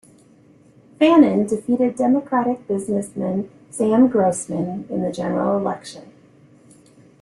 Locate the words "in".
4.89-5.03